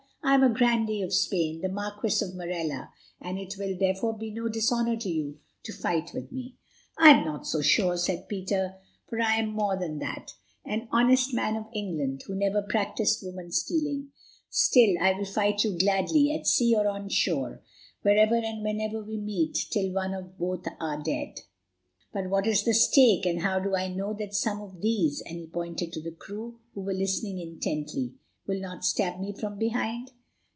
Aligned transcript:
I 0.23 0.35
am 0.35 0.43
a 0.43 0.49
grandee 0.53 1.01
of 1.01 1.13
Spain, 1.13 1.59
the 1.61 1.67
Marquis 1.67 2.23
of 2.23 2.35
Morella, 2.35 2.91
and 3.19 3.37
it 3.39 3.55
will, 3.57 3.75
therefore, 3.77 4.13
be 4.17 4.29
no 4.31 4.47
dishonour 4.47 4.97
for 5.01 5.07
you 5.09 5.39
to 5.63 5.73
fight 5.73 6.11
with 6.13 6.31
me." 6.31 6.55
"I 6.97 7.09
am 7.09 7.25
not 7.25 7.45
so 7.47 7.61
sure," 7.63 7.97
said 7.97 8.29
Peter, 8.29 8.75
"for 9.09 9.19
I 9.19 9.35
am 9.37 9.49
more 9.51 9.75
than 9.77 9.97
that—an 9.99 10.87
honest 10.91 11.33
man 11.33 11.57
of 11.57 11.65
England, 11.73 12.21
who 12.27 12.35
never 12.35 12.61
practised 12.61 13.21
woman 13.25 13.51
stealing. 13.51 14.11
Still, 14.49 14.95
I 15.01 15.13
will 15.15 15.25
fight 15.25 15.63
you 15.65 15.75
gladly, 15.77 16.33
at 16.35 16.45
sea 16.47 16.75
or 16.75 16.87
on 16.87 17.09
shore, 17.09 17.61
wherever 18.03 18.35
and 18.35 18.63
whenever 18.63 19.03
we 19.03 19.17
meet, 19.17 19.55
till 19.71 19.91
one 19.91 20.13
or 20.13 20.21
both 20.21 20.65
are 20.79 21.01
dead. 21.01 21.41
But 22.13 22.29
what 22.29 22.45
is 22.47 22.63
the 22.63 22.73
stake, 22.75 23.25
and 23.25 23.41
how 23.41 23.59
do 23.59 23.75
I 23.75 23.87
know 23.89 24.13
that 24.13 24.33
some 24.35 24.61
of 24.61 24.81
these," 24.81 25.21
and 25.25 25.39
he 25.39 25.47
pointed 25.47 25.91
to 25.93 26.01
the 26.01 26.11
crew, 26.11 26.59
who 26.75 26.81
were 26.81 26.93
listening 26.93 27.37
intently, 27.39 28.13
"will 28.47 28.59
not 28.61 28.83
stab 28.85 29.19
me 29.19 29.31
from 29.33 29.57
behind?" 29.59 30.11